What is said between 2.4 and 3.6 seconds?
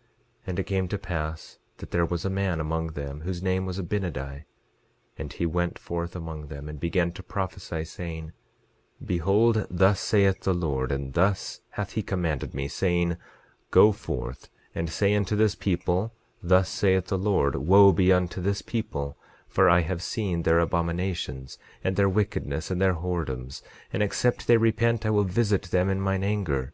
among them whose